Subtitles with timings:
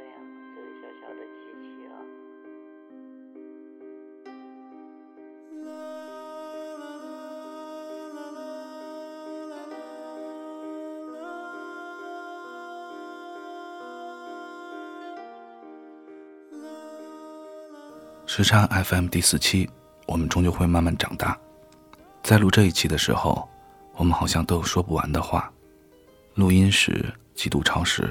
[0.00, 0.12] 呀，
[0.54, 1.94] 这个小小的机器啊。
[18.26, 19.68] 时差 FM 第四期，
[20.06, 21.36] 我们终究会慢慢长大。
[22.22, 23.48] 在录这一期的时候，
[23.96, 25.52] 我们好像都有说不完的话。
[26.34, 28.08] 录音时极度超时，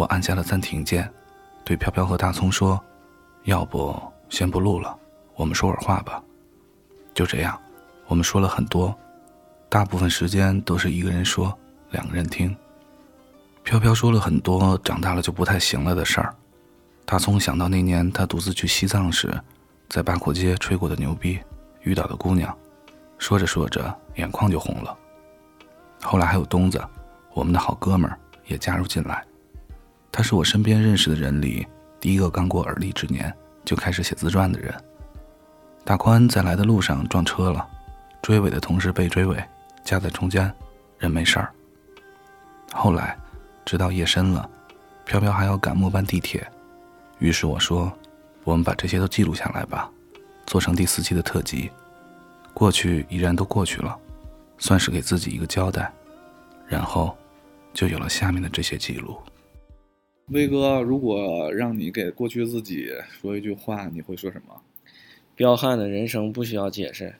[0.00, 1.12] 我按下了暂停键，
[1.62, 2.82] 对飘飘和大葱说
[3.44, 3.94] ：“要不
[4.30, 4.98] 先不录了，
[5.34, 6.22] 我们说会儿话吧。”
[7.12, 7.60] 就这样，
[8.06, 8.96] 我们说了很多，
[9.68, 11.54] 大部分时间都是一个人说，
[11.90, 12.56] 两个人听。
[13.62, 16.34] 飘飘说了很多长大了就不太行了的事儿。
[17.04, 19.30] 大葱想到那年他独自去西藏时，
[19.90, 21.38] 在八廓街吹过的牛逼，
[21.82, 22.56] 遇到的姑娘，
[23.18, 24.96] 说着说着眼眶就红了。
[26.00, 26.82] 后来还有东子，
[27.34, 29.22] 我们的好哥们儿也加入进来。
[30.12, 31.66] 他是我身边认识的人里
[32.00, 33.32] 第一个刚过而立之年
[33.64, 34.74] 就开始写自传的人。
[35.84, 37.66] 大宽在来的路上撞车了，
[38.22, 39.42] 追尾的同时被追尾，
[39.82, 40.52] 夹在中间，
[40.98, 41.52] 人没事儿。
[42.72, 43.16] 后来，
[43.64, 44.48] 直到夜深了，
[45.04, 46.46] 飘飘还要赶末班地铁。
[47.18, 47.92] 于是我说
[48.44, 49.90] ：“我们把这些都记录下来吧，
[50.46, 51.70] 做成第四期的特辑。
[52.52, 53.96] 过去已然都过去了，
[54.58, 55.92] 算是给自己一个交代。
[56.66, 57.16] 然后，
[57.72, 59.18] 就有了下面的这些记录。
[60.30, 64.54] 威哥，如果让你给过去自己说一句话，你会说什么？
[65.34, 67.12] 彪悍的人生不需要解释。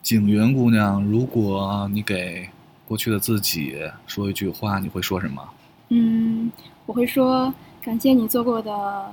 [0.00, 2.48] 景云姑娘，如果你给
[2.86, 5.42] 过去的自己说一句话，你会说什么？
[5.88, 6.52] 嗯，
[6.86, 7.52] 我会说
[7.82, 9.12] 感谢你做过的。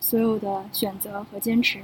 [0.00, 1.78] 所有的选择和坚持，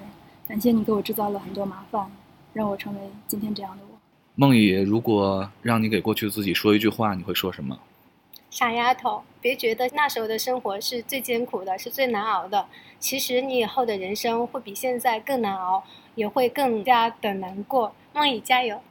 [0.47, 2.07] 感谢你给我制造了很多麻烦，
[2.53, 3.99] 让我成为今天这样的我。
[4.35, 7.79] 梦怡，如果让你给过去自己说一句话，你会说什么？
[8.51, 12.67] 傻丫头，别觉得那时候的生活是最艰苦的，是最难熬的。
[12.99, 15.85] 其实你以后的人生会比现在更难熬，
[16.17, 17.95] 也会更加的难过。
[18.13, 18.83] 梦怡，加油！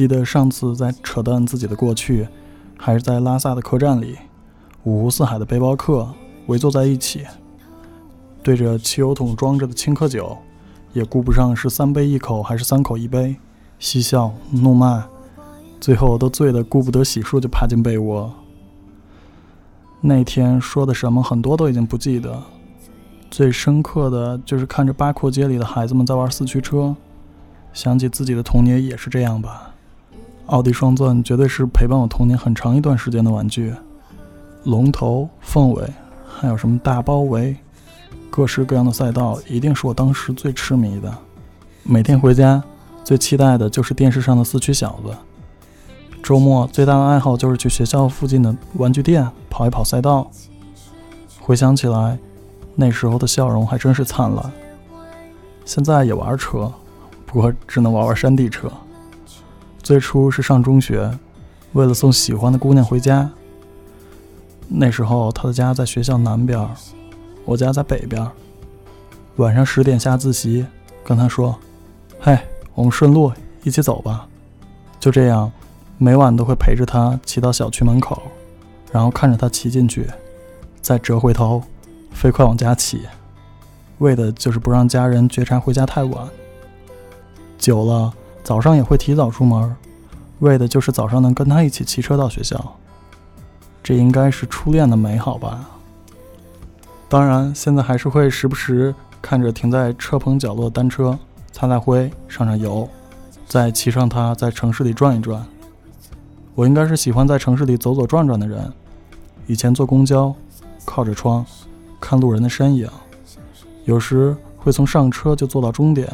[0.00, 2.26] 记得上次在扯淡自己的过去，
[2.78, 4.16] 还是在拉萨的客栈里，
[4.84, 6.08] 五湖四海的背包客
[6.46, 7.26] 围坐在一起，
[8.42, 10.38] 对着汽油桶装着的青稞酒，
[10.94, 13.36] 也顾不上是三杯一口还是三口一杯，
[13.78, 15.04] 嬉笑怒骂，
[15.78, 18.32] 最后都醉得顾不得洗漱就爬进被窝。
[20.00, 22.42] 那天说的什么很多都已经不记得，
[23.30, 26.96] 最深刻的就是看着八廓街里的孩子们在玩四驱车，
[27.74, 29.69] 想起自己的童年也是这样吧。
[30.50, 33.72] 奥迪双钻绝对是陪伴我童年很长一段时间的玩具，
[34.64, 35.88] 龙头、凤尾，
[36.26, 37.56] 还有什么大包围，
[38.30, 41.12] 各式各样的赛道，一定是我当时最痴迷的。
[41.84, 42.60] 每天回家，
[43.04, 45.16] 最期待的就是电视上的四驱小子。
[46.20, 50.28] 周末最大的爱好就是去学校附近的玩具店跑一跑赛道。
[51.40, 52.18] 回想起来，
[52.74, 54.50] 那时候的笑容还真是灿烂。
[55.64, 56.72] 现在也玩车，
[57.24, 58.68] 不过只能玩玩山地车。
[59.90, 61.10] 最初是上中学，
[61.72, 63.28] 为了送喜欢的姑娘回家。
[64.68, 66.64] 那时候她的家在学校南边，
[67.44, 68.24] 我家在北边。
[69.38, 70.64] 晚上十点下自习，
[71.02, 71.58] 跟她说
[72.22, 72.38] ：“嘿，
[72.72, 73.32] 我们顺路
[73.64, 74.28] 一起走吧。”
[75.00, 75.50] 就这样，
[75.98, 78.22] 每晚都会陪着她骑到小区门口，
[78.92, 80.06] 然后看着她骑进去，
[80.80, 81.60] 再折回头，
[82.12, 83.00] 飞快往家骑，
[83.98, 86.28] 为的就是不让家人觉察回家太晚。
[87.58, 88.14] 久了。
[88.42, 89.76] 早上也会提早出门，
[90.40, 92.76] 为的就是早上能跟他一起骑车到学校。
[93.82, 95.70] 这应该是初恋的美好吧。
[97.08, 101.18] 当然，现在还是会时不时看着停在车棚角落的单车，
[101.50, 102.88] 擦擦灰，上上油，
[103.46, 105.44] 再骑上它在城市里转一转。
[106.54, 108.72] 我应该是喜欢在城市里走走转转的人。
[109.46, 110.32] 以前坐公交，
[110.84, 111.44] 靠着窗
[112.00, 112.88] 看路人的身影，
[113.84, 116.08] 有时会从上车就坐到终点。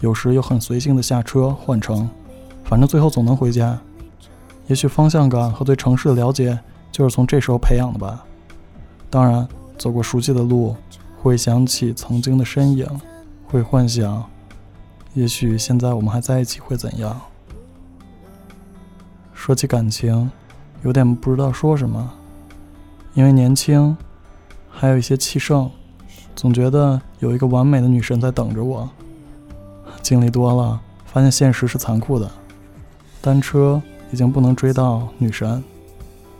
[0.00, 2.08] 有时又很随性的下车换乘，
[2.68, 3.78] 反正最后总能回家。
[4.66, 6.58] 也许方向感和对城市的了解
[6.92, 8.22] 就是从这时候培养的吧。
[9.08, 9.48] 当然，
[9.78, 10.76] 走过熟悉的路，
[11.22, 12.86] 会想起曾经的身影，
[13.46, 14.22] 会幻想，
[15.14, 17.18] 也许现在我们还在一起会怎样。
[19.32, 20.30] 说起感情，
[20.82, 22.12] 有点不知道说什么，
[23.14, 23.96] 因为年轻，
[24.68, 25.70] 还有一些气盛，
[26.36, 28.86] 总觉得有一个完美的女神在等着我。
[30.02, 32.30] 经历多了，发现现实是残酷的，
[33.20, 33.80] 单车
[34.10, 35.62] 已经不能追到女神，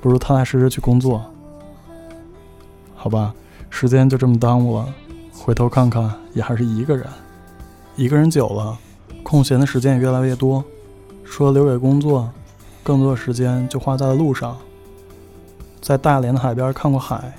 [0.00, 1.22] 不如踏踏实实去工作。
[2.94, 3.34] 好吧，
[3.70, 4.88] 时间就这么耽误了，
[5.32, 7.06] 回头看看也还是一个人，
[7.96, 8.78] 一个人久了，
[9.22, 10.64] 空闲的时间也越来越多，
[11.24, 12.30] 除了留给工作，
[12.82, 14.56] 更多的时间就花在了路上。
[15.80, 17.32] 在大连的海边看过海，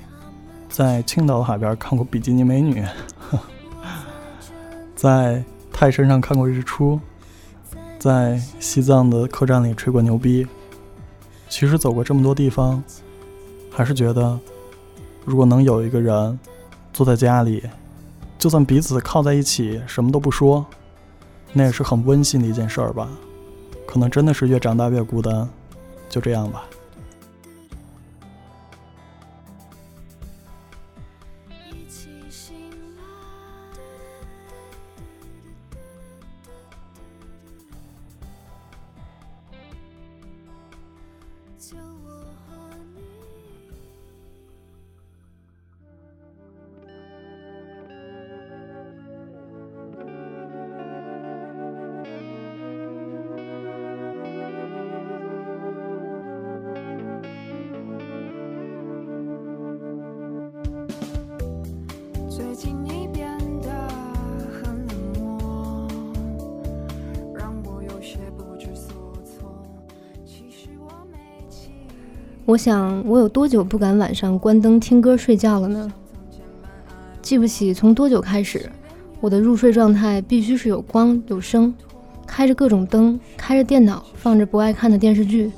[0.68, 2.84] 在青岛的海边看过比基尼美女，
[4.96, 6.98] 在泰山上看过日出，
[8.00, 10.46] 在西藏的客栈里吹过牛逼。
[11.50, 12.82] 其实走过这么多地方，
[13.70, 14.40] 还是觉得，
[15.26, 16.40] 如果能有一个人
[16.94, 17.62] 坐在家里，
[18.38, 20.64] 就算彼此靠在一起，什么都不说，
[21.52, 23.06] 那也是很温馨的一件事儿吧。
[23.86, 25.46] 可能真的是越长大越孤单，
[26.08, 26.64] 就这样吧。
[41.70, 41.99] 最
[72.50, 75.92] 我想，我有多久不敢晚上关灯听歌睡觉了呢？
[77.22, 78.68] 记不起从多久开始，
[79.20, 81.72] 我的入睡状态必须是有光有声，
[82.26, 85.52] 开着各种灯，开着电脑，放着不爱看的电视剧，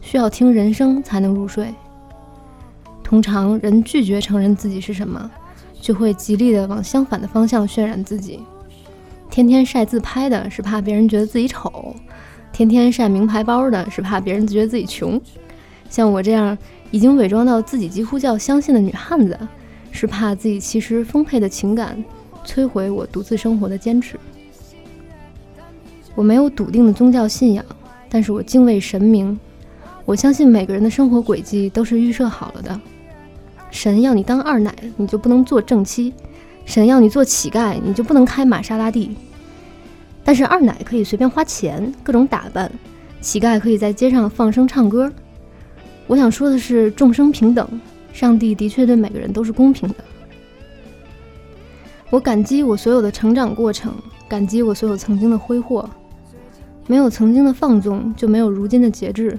[0.00, 1.74] 需要听人声才能入睡。
[3.02, 5.28] 通常人拒绝承认自己是什么，
[5.80, 8.38] 就会极力的往相反的方向渲染自己。
[9.28, 11.96] 天天晒自拍的是怕别人觉得自己丑，
[12.52, 15.20] 天天晒名牌包的是怕别人觉得自己穷。
[15.88, 16.56] 像我这样
[16.90, 19.38] 已经伪装到自己几乎就要相信的女汉子，
[19.90, 22.02] 是怕自己其实丰沛的情感
[22.44, 24.18] 摧毁我独自生活的坚持。
[26.14, 27.64] 我没有笃定的宗教信仰，
[28.08, 29.38] 但是我敬畏神明。
[30.04, 32.80] 我相信每个人的生活轨迹都是预设好了的。
[33.70, 36.12] 神要你当二奶，你就不能做正妻；
[36.64, 39.16] 神要你做乞丐，你就不能开玛莎拉蒂。
[40.24, 42.70] 但是二奶可以随便花钱，各种打扮；
[43.20, 45.12] 乞丐可以在街上放声唱歌。
[46.06, 47.68] 我想说的是，众生平等，
[48.12, 49.94] 上帝的确对每个人都是公平的。
[52.10, 53.92] 我感激我所有的成长过程，
[54.28, 55.88] 感激我所有曾经的挥霍。
[56.86, 59.36] 没有曾经的放纵，就没有如今的节制。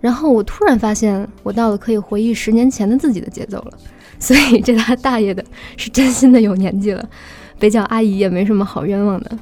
[0.00, 3.72] 然后我突然发现，我到了可以回忆十年前的自己的节奏了。
[4.20, 5.44] 所以这他大爷的
[5.76, 7.08] 是真心的有年纪了，
[7.58, 9.36] 被叫阿姨也没什么好冤枉的。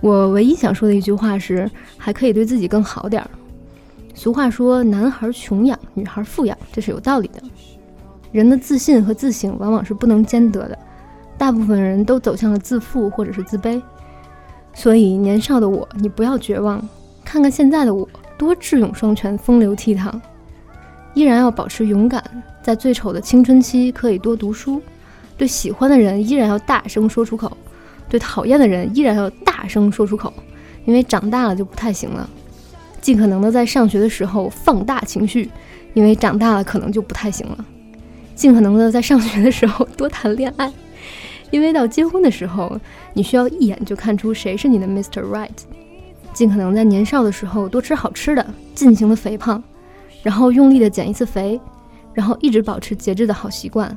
[0.00, 3.30] 我唯一想说的一句话是，还可以对自己更好点儿。
[4.14, 7.42] 俗话说，男孩穷养，女孩富养，这是有道理的。
[8.30, 10.78] 人的自信和自省往往是不能兼得的，
[11.36, 13.82] 大部分人都走向了自负或者是自卑。
[14.72, 16.80] 所以年少的我，你不要绝望，
[17.24, 18.08] 看看现在的我。
[18.36, 20.12] 多智勇双全，风流倜傥，
[21.14, 22.22] 依然要保持勇敢。
[22.62, 24.82] 在最丑的青春期，可以多读书。
[25.36, 27.48] 对喜欢的人，依然要大声说出口；
[28.08, 30.32] 对讨厌的人，依然要大声说出口。
[30.84, 32.28] 因为长大了就不太行了。
[33.04, 35.50] 尽可能的在上学的时候放大情绪，
[35.92, 37.62] 因为长大了可能就不太行了。
[38.34, 40.72] 尽可能的在上学的时候多谈恋爱，
[41.50, 42.80] 因为到结婚的时候，
[43.12, 45.20] 你需要一眼就看出谁是你的 Mr.
[45.20, 45.50] Right。
[46.32, 49.62] 尽可能在年少的时候多吃好吃的，尽情的肥胖，
[50.22, 51.60] 然后用力的减一次肥，
[52.14, 53.94] 然后一直保持节制的好习惯。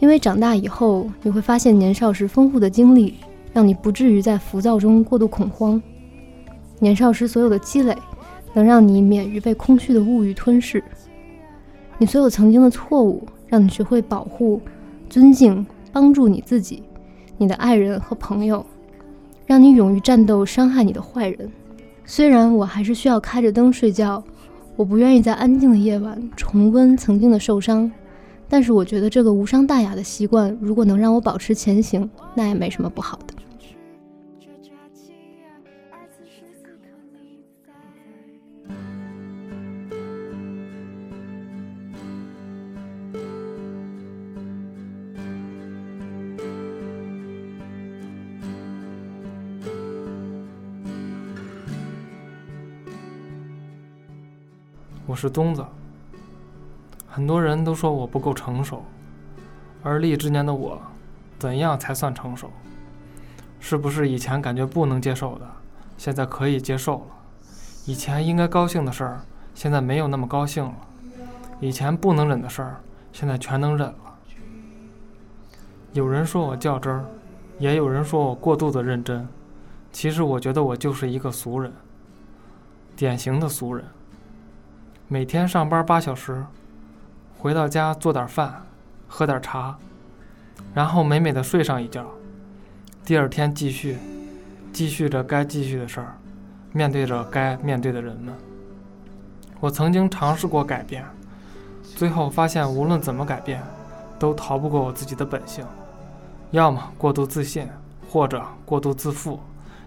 [0.00, 3.14] 因为长大以后，你会发现年少时丰富的经历，
[3.52, 5.80] 让你不至于在浮躁中过度恐慌。
[6.82, 7.96] 年少时所有的积累，
[8.52, 10.82] 能让你免于被空虚的物欲吞噬。
[11.96, 14.60] 你所有曾经的错误，让你学会保护、
[15.08, 16.82] 尊敬、帮助你自己、
[17.38, 18.66] 你的爱人和朋友。
[19.46, 21.48] 让你勇于战斗伤害你的坏人。
[22.04, 24.22] 虽然我还是需要开着灯睡觉，
[24.74, 27.90] 我不愿意在安静的夜晚重温曾经的受伤，
[28.48, 33.34] 但是我觉得这个无伤大雅的习惯，如果能让我保持前行，那也没什么不好的。
[55.12, 55.62] 我是东子。
[57.06, 58.82] 很多人都说我不够成熟，
[59.82, 60.80] 而立之年的我，
[61.38, 62.50] 怎样才算成熟？
[63.60, 65.46] 是不是以前感觉不能接受的，
[65.98, 67.06] 现在可以接受了？
[67.84, 69.20] 以前应该高兴的事儿，
[69.54, 70.72] 现在没有那么高兴了；
[71.60, 72.80] 以前不能忍的事儿，
[73.12, 74.18] 现在全能忍了。
[75.92, 77.04] 有人说我较真儿，
[77.58, 79.28] 也有人说我过度的认真。
[79.92, 81.70] 其实我觉得我就是一个俗人，
[82.96, 83.84] 典型的俗人。
[85.12, 86.42] 每天上班八小时，
[87.38, 88.62] 回到家做点饭，
[89.06, 89.76] 喝点茶，
[90.72, 92.06] 然后美美的睡上一觉。
[93.04, 93.98] 第二天继续，
[94.72, 96.16] 继续着该继续的事儿，
[96.72, 98.34] 面对着该面对的人们。
[99.60, 101.04] 我曾经尝试过改变，
[101.82, 103.62] 最后发现无论怎么改变，
[104.18, 105.62] 都逃不过我自己的本性，
[106.52, 107.68] 要么过度自信，
[108.08, 109.38] 或者过度自负。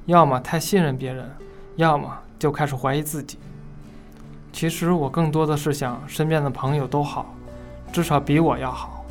[0.05, 1.27] 要么太信任别人，
[1.77, 3.39] 要么就开始怀疑自己。
[4.56, 7.26] 其实我更多的是想身边的朋友都好，
[7.92, 9.06] 至少比我要好。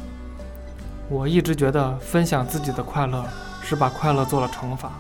[1.07, 3.23] 我一直觉得分享自己的快乐
[3.63, 4.93] 是把快乐做了乘法，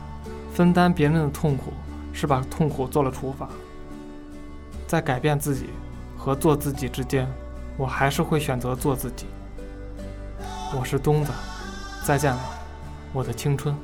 [0.52, 1.72] 分担别人的痛苦
[2.12, 3.48] 是把痛苦做了除法。
[4.86, 5.70] 在改变自己
[6.14, 7.26] 和做自己之间，
[7.78, 9.24] 我还是会选择做自己。
[10.78, 11.32] 我是东子，
[12.04, 12.40] 再见了，
[13.14, 13.74] 我的青春。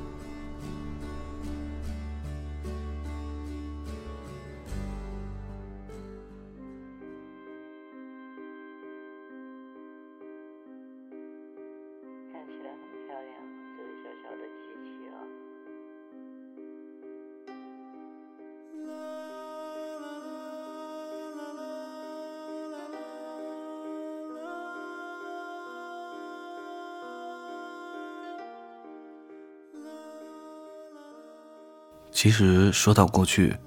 [32.21, 33.57] 其实说到过去，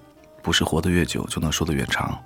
[0.40, 2.16] 不是活得越久就能说得越长。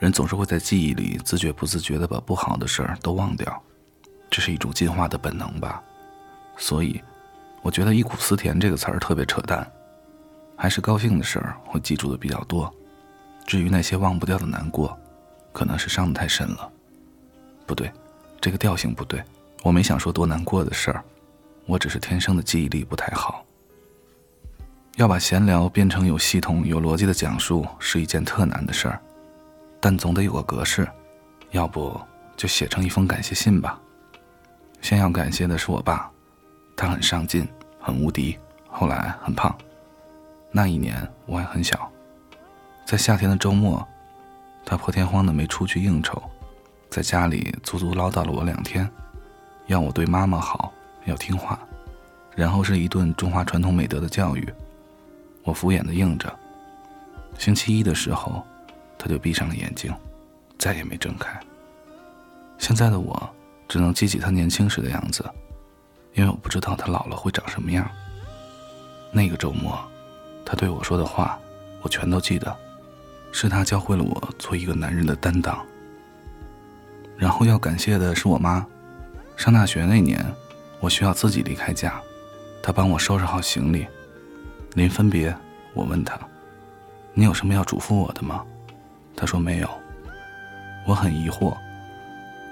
[0.00, 3.62] 人总是会在记忆里自觉不自觉地把不好的事儿都忘掉，
[4.28, 5.80] 这是一种进化的本能吧。
[6.56, 7.00] 所以，
[7.62, 9.64] 我觉得“忆苦思甜”这个词儿特别扯淡，
[10.56, 12.68] 还是高兴的事儿会记住的比较多。
[13.46, 14.98] 至于那些忘不掉的难过，
[15.52, 16.68] 可能是伤得太深了。
[17.64, 17.92] 不对，
[18.40, 19.22] 这个调性不对。
[19.62, 21.04] 我没想说多难过的事儿，
[21.64, 23.46] 我只是天生的记忆力不太好。
[24.96, 29.00] 要把闲聊变成有系统、有逻辑的讲述，是一件特难的事儿。
[29.80, 30.86] 但总得有个格式，
[31.52, 31.98] 要不
[32.36, 33.80] 就写成一封感谢信吧。
[34.82, 36.10] 先要感谢的是我爸，
[36.76, 37.48] 他很上进，
[37.80, 39.56] 很无敌，后来很胖。
[40.50, 41.90] 那一年我还很小，
[42.84, 43.86] 在夏天的周末，
[44.66, 46.22] 他破天荒的没出去应酬，
[46.90, 48.90] 在家里足足唠叨了我两天，
[49.66, 50.72] 要我对妈妈好，
[51.06, 51.58] 要听话，
[52.34, 54.46] 然后是一顿中华传统美德的教育。
[55.42, 56.32] 我敷衍的应着。
[57.38, 58.44] 星期一的时候。
[59.02, 59.90] 他就闭上了眼睛，
[60.58, 61.40] 再也没睁开。
[62.58, 63.34] 现在的我
[63.66, 65.24] 只能记起他年轻时的样子，
[66.12, 67.90] 因为我不知道他老了会长什么样。
[69.10, 69.80] 那个周末，
[70.44, 71.38] 他对我说的话，
[71.80, 72.54] 我全都记得，
[73.32, 75.58] 是他教会了我做一个男人的担当。
[77.16, 78.66] 然后要感谢的是我妈，
[79.34, 80.22] 上大学那年，
[80.78, 81.98] 我需要自己离开家，
[82.62, 83.86] 她帮我收拾好行李。
[84.74, 85.34] 临分别，
[85.74, 86.18] 我问他
[87.14, 88.44] ：“你有什么要嘱咐我的吗？”
[89.16, 89.68] 他说没有，
[90.86, 91.56] 我很疑惑。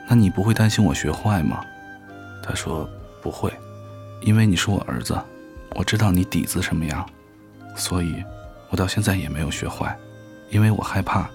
[0.09, 1.65] 那你不会担心我学坏吗？
[2.43, 2.89] 他说
[3.23, 3.53] 不会，
[4.23, 5.19] 因为你是我儿子，
[5.75, 7.09] 我知道你底子什么样，
[7.77, 8.23] 所以，
[8.71, 9.97] 我到现在也没有学坏，
[10.51, 11.29] 因为我害怕，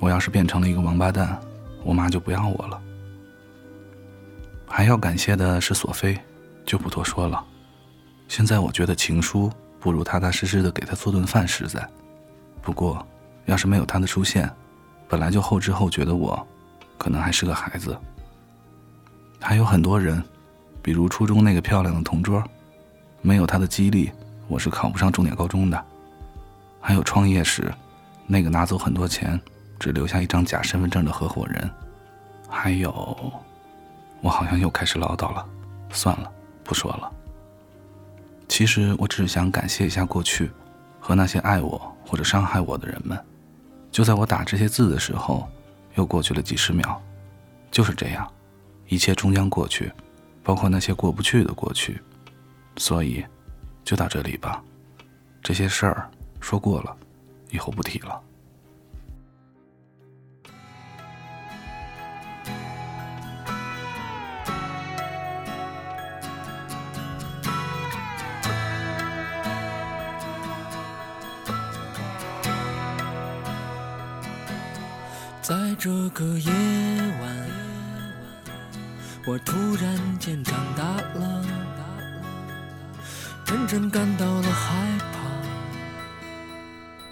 [0.00, 1.38] 我要是变成了一个王八蛋，
[1.84, 2.80] 我妈就不要我了。
[4.66, 6.18] 还要感谢的是索菲，
[6.64, 7.44] 就不多说了。
[8.28, 11.84] 现在我觉得情书不如踏踏实实的给他做顿饭实在，
[12.62, 13.04] 不过。
[13.46, 14.48] 要是没有他的出现，
[15.08, 16.46] 本来就后知后觉的我，
[16.96, 17.98] 可能还是个孩子。
[19.40, 20.22] 还有很多人，
[20.80, 22.44] 比如初中那个漂亮的同桌，
[23.22, 24.12] 没有他的激励，
[24.46, 25.84] 我是考不上重点高中的。
[26.80, 27.72] 还有创业时，
[28.26, 29.40] 那个拿走很多钱，
[29.80, 31.68] 只留下一张假身份证的合伙人。
[32.48, 33.32] 还有，
[34.20, 35.44] 我好像又开始唠叨了，
[35.90, 36.30] 算了，
[36.62, 37.10] 不说了。
[38.60, 40.50] 其实我只是想感谢一下过去，
[40.98, 43.18] 和那些爱我或者伤害我的人们。
[43.90, 45.48] 就在我打这些字的时候，
[45.94, 47.02] 又过去了几十秒。
[47.70, 48.30] 就是这样，
[48.86, 49.90] 一切终将过去，
[50.42, 52.02] 包括那些过不去的过去。
[52.76, 53.24] 所以，
[53.82, 54.62] 就到这里吧。
[55.42, 56.94] 这些事儿说过了，
[57.48, 58.20] 以后不提了。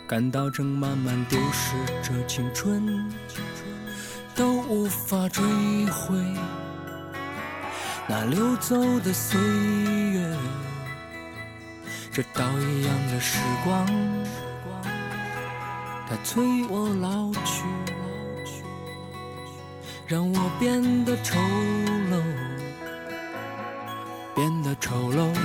[0.09, 3.13] 感到正慢慢丢失着青春，
[4.35, 5.45] 都无法追
[5.85, 6.17] 回
[8.09, 10.35] 那流走的岁月。
[12.11, 13.87] 这刀一样的时光，
[16.09, 17.65] 它催我老去。
[20.07, 21.39] 让我变得丑
[22.11, 22.23] 陋，
[24.35, 25.37] 变得丑陋。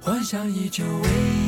[0.00, 1.47] 幻想依旧伟大，我已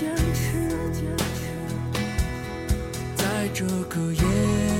[0.00, 0.70] 坚持。
[3.16, 4.79] 在这个夜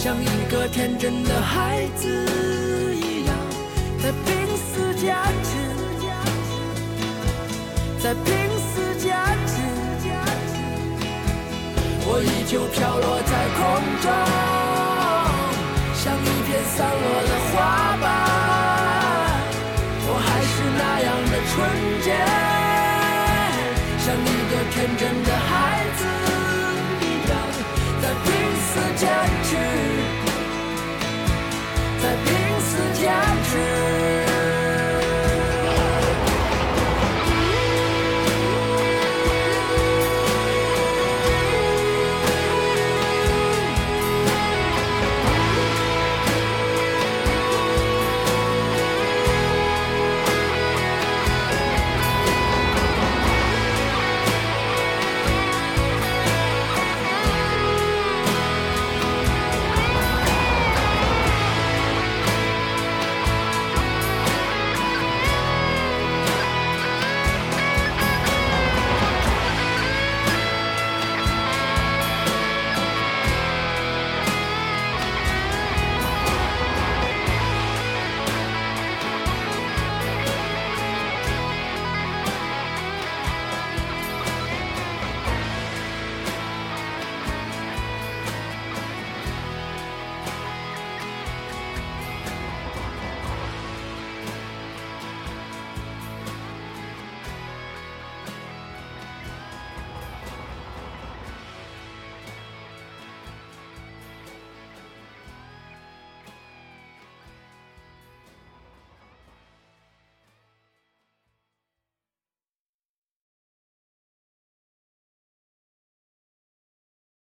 [0.00, 2.06] 像一个天真的孩子
[2.94, 3.34] 一样，
[4.00, 5.50] 在拼死坚持，
[7.98, 9.12] 在拼死坚
[9.44, 9.58] 持。
[12.06, 13.60] 我依旧飘落在空
[14.00, 14.06] 中，
[15.92, 17.56] 像一片散落的花
[18.00, 18.06] 瓣。
[20.06, 21.52] 我还是那样的纯
[22.04, 22.08] 洁，
[23.98, 25.50] 像一个天真的孩
[25.98, 26.00] 子
[27.02, 27.34] 一样，
[28.00, 28.26] 在拼
[28.62, 29.02] 死坚
[29.37, 29.37] 持。